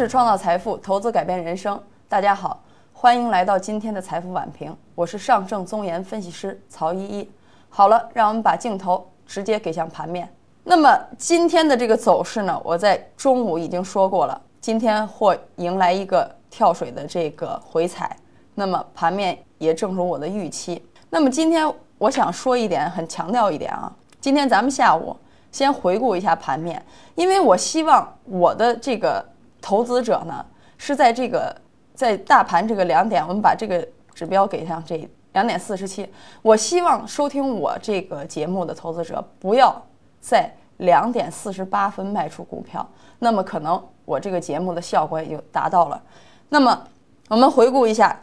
[0.00, 1.78] 识创造财富，投资改变人生。
[2.08, 2.58] 大家好，
[2.90, 7.30] 欢迎来到今天的财富晚评，我是上证综研分析师曹依依。
[7.68, 10.26] 好了，让我们把镜头直接给向盘面。
[10.64, 18.16] 那么今天的这个走势呢，我在中午已经说过了，今天或迎来一个跳水的这个回踩。
[18.54, 20.82] 那么盘面也正如我的预期。
[21.10, 25.14] 那么今天我想说一点，很强调一点啊，今天咱们下午
[25.52, 26.82] 先回顾一下盘面，
[27.16, 29.22] 因为我希望我的这个
[29.60, 30.44] 投资者呢
[30.78, 31.54] 是在这个
[31.94, 36.08] 在大盘这个两点，我们把这个指标给上这两点四十七，
[36.42, 39.80] 我希望收听我这个节目的投资者不要
[40.20, 42.86] 在两点四十八分卖出股票，
[43.18, 46.02] 那么可能我这个节目的效果也就达到了。
[46.48, 46.82] 那么
[47.28, 48.18] 我们回顾一下，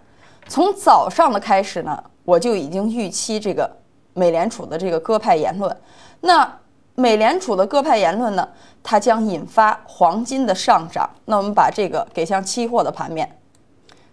[0.47, 2.03] 从早上的开始呢。
[2.27, 3.71] 我就已经预期这个
[4.13, 5.73] 美联储的这个鸽派言论，
[6.19, 6.59] 那
[6.99, 8.49] 美联储的各派言论呢，
[8.81, 11.07] 它将引发黄金的上涨。
[11.25, 13.37] 那我们把这个给向期货的盘面，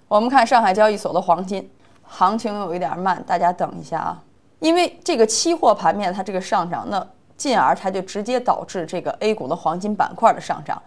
[0.06, 1.66] 我们看上海交易所的黄金
[2.02, 4.22] 行情有一点慢，大家等一下啊，
[4.58, 7.06] 因为这个期货盘面它这个上涨，那
[7.38, 10.80] 进而它就直接导致这个 A 股的黄金板块的上涨。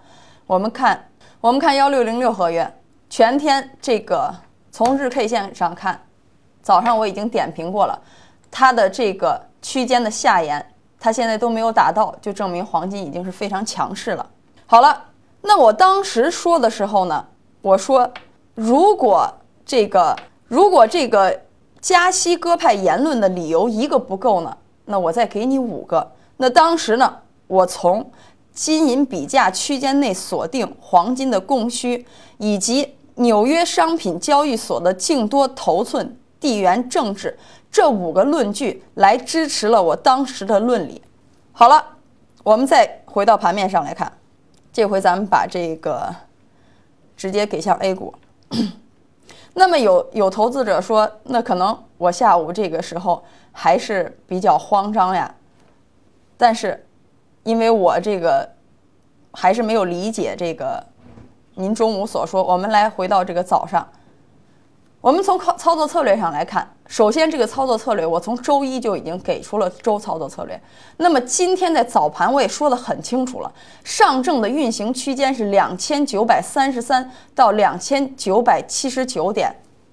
[0.46, 1.04] 我们看，
[1.42, 2.72] 我们看幺六零六合约
[3.10, 4.32] 全天这个
[4.70, 6.00] 从日 K 线上看。
[6.62, 8.00] 早上我已经点评过了，
[8.52, 10.64] 它的这个区间的下沿，
[11.00, 14.30] 它现在都没有达到，就证明黄金已经是非常强势了。
[14.66, 15.06] 好了，
[15.42, 17.26] 那我当时说的时候呢，
[17.62, 18.10] 我说
[18.56, 19.32] 如果
[19.66, 20.16] 这个
[20.48, 21.42] 如果这个
[21.80, 26.12] 加息鸽派言论的理由一个不够呢，那我再给你五个。
[26.38, 27.18] 那当时呢，
[27.48, 28.12] 我从
[28.54, 32.06] 金银比价区间内锁定黄金的供需，
[32.38, 36.18] 以及纽约商品交易所的净多头寸。
[36.40, 37.38] 地缘政治
[37.72, 41.02] 这五个论据来支持了我当时的论理。
[41.52, 41.84] 好了，
[42.44, 44.12] 我们再回到盘面上来看，
[44.72, 46.14] 这回咱们把这个
[47.16, 48.14] 直接给向 A 股。
[49.54, 55.34] 那么有有投资者说，那可能我下午这个时候还是比较慌张呀。
[56.38, 56.86] 但是，
[57.42, 58.48] 因为我这个
[59.32, 60.86] 还是没有理解这个
[61.56, 63.88] 您中午所说，我们来回到这个早上。
[65.08, 70.62] 我们从操操作策略上来看，首先这个操作策略，我从周一就已经给出了周操作策略。
[70.98, 73.50] 那么今天在早盘我也说得很清楚了，
[73.86, 79.50] 上证的运行区间是两千九百三十三到两千九百七十九点。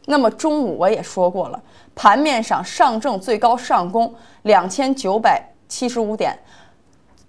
[0.06, 1.62] 那么中午我也说过了，
[1.94, 6.36] 盘面上上证最高上攻两千九百七十五点，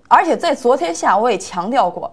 [0.07, 2.11] 而且在昨天下午我也强调过，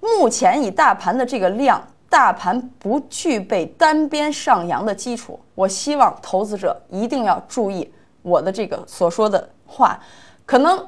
[0.00, 1.80] 目前以大盘的这个量。
[2.12, 7.90] 大盘不具备单边上扬的基础，我希望投资者一定要注意
[8.20, 9.98] 我的这个所说的话。
[10.44, 10.86] 可能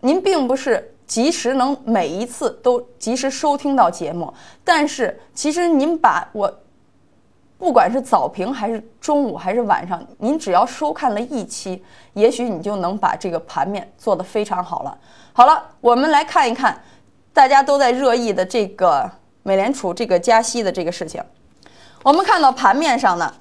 [0.00, 4.34] 您并不是及时能每一次都及时收听到节目，
[4.64, 6.52] 但是其实您把我
[7.56, 11.80] 不管是早评还是中午还是晚上，您只要收看了一期，
[12.14, 14.98] 也许你就能把这个盘面做得非常好了。
[15.32, 16.82] 好了，我们来看一看
[17.32, 19.08] 大家都在热议的这个。
[19.42, 21.22] 美联储这个加息的这个事情，
[22.02, 23.32] 我们看到盘面上呢，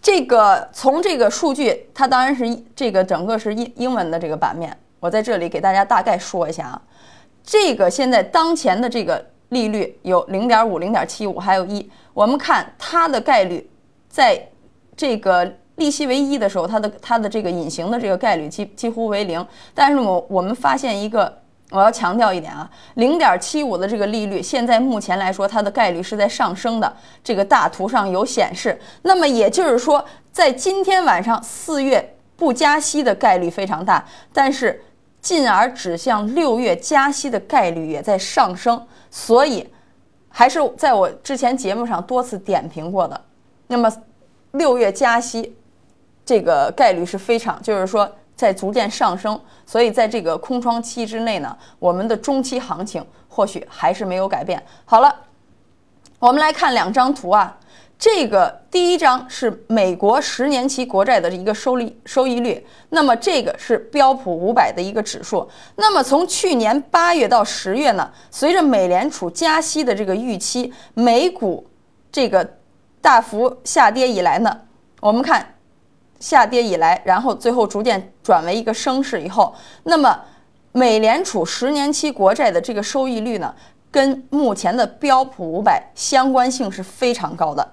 [0.00, 2.44] 这个从这个数据，它当然是
[2.74, 4.74] 这个整个是英英文的这个版面。
[4.98, 6.82] 我在这里给大家大概说一下啊，
[7.44, 11.90] 这个现在当前的这个利率有零点五、零点七五，还有一。
[12.14, 13.68] 我们看它的概率，
[14.08, 14.42] 在
[14.96, 19.46] 这个利息为一的时候，它的它的这个隐形的这个概率几几乎为零。
[19.74, 21.38] 但是我我们发现一个。
[21.70, 26.92] 我要强调一点啊，零点七五的这个利率，现在目前来说，它的概率是在上升的。
[27.22, 28.76] 这个大图上有显示。
[29.02, 34.82] 那么也就是说，在今天晚上四月不加息的概率非常大，但是
[35.20, 38.84] 进而指向六月加息的概率也在上升。
[39.08, 39.68] 所以，
[40.28, 43.20] 还是在我之前节目上多次点评过的。
[43.68, 43.88] 那么，
[44.52, 45.56] 六月加息
[46.24, 48.10] 这个概率是非常，就是说。
[48.40, 54.62] 在逐渐上升，所以在这个空窗期之内呢，我们的中期行情或许还是没有改变。
[54.86, 55.14] 好了，
[56.18, 57.58] 我们来看两张图啊。
[57.98, 65.46] 这个第一张是美国十年期国债的一个收利收益率，那么这个是标普五百的一个指数。
[65.76, 71.68] 那么从去年八月到十月呢，随着美联储加息的这个预期，美股
[72.10, 72.56] 这个
[73.02, 74.60] 大幅下跌以来呢，
[75.00, 75.46] 我们看。
[76.20, 79.52] 下跌以来，然后最后逐渐转为一个升势以后，
[79.82, 80.16] 那么
[80.70, 83.52] 美联储十年期国债的这个收益率呢，
[83.90, 87.72] 跟目前的标普五百相关性是非常高的。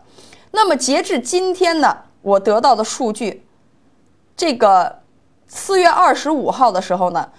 [0.51, 3.45] 那么截至今天呢，我得到的数据，
[4.35, 5.00] 这个
[5.45, 7.29] 四月二十五号的时候呢，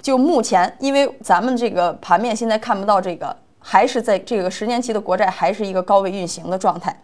[0.00, 7.02] 就目前因为咱们这个盘面现在看不到这个还是在这个十年期的国债还是一个高位运行的状态。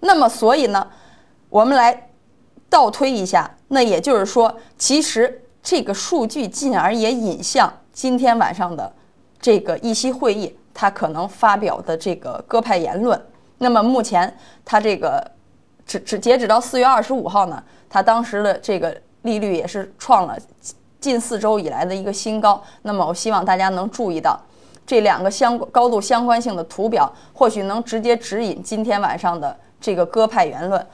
[0.00, 0.86] 那么，所以呢，
[1.50, 2.10] 我们来
[2.74, 8.92] 倒推一下，那也就是说，其实这个数据进而也引向今天晚上的
[9.40, 13.24] 这个议息会议，他可能发表的这个鸽派言论。
[13.58, 15.24] 那么目前它这个
[15.86, 20.36] 只只截止到四月二十五号呢，它当时的这个利率也是创了
[20.98, 22.60] 近四周以来的一个新高。
[22.82, 24.36] 那么我希望大家能注意到
[24.84, 30.84] 这两个相高度相关性的图表，或许能直接指引今天晚上的这个鸽派言论。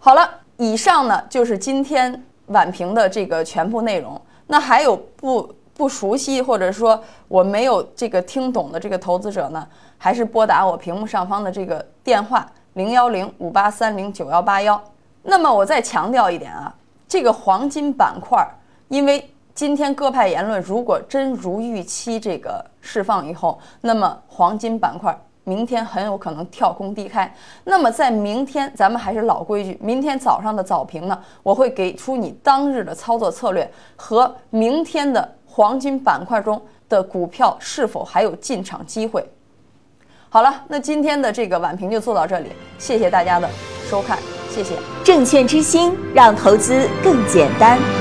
[0.00, 0.28] 好了，
[0.60, 4.20] 以上呢就是今天晚评的这个全部内容。
[4.46, 9.66] 那还有不不熟悉或者说我没有这个听懂的这个投资者呢？
[9.96, 14.78] 还是拨打我屏幕上方的这个电话零幺零五八三零九幺八幺。
[15.22, 16.74] 那么我再强调一点啊，
[17.08, 18.46] 这个黄金板块，
[18.88, 25.18] 因为今天鸽派言论如果真如预期这个释放以后，那么黄金板块
[25.50, 27.34] 明天很有可能跳空低开。
[27.64, 39.28] 那么在明天，咱们还是老规矩，明天早上的早评呢，我会给出你当日的操作策略和明天的黄金板块中的股票是否还有进场机会。
[40.28, 43.50] 好了，那今天的这个晚评就做到这里，谢谢大家的
[43.90, 44.16] 收看，
[44.48, 44.76] 谢谢。
[45.04, 47.99] 证券之星，让投资更简单。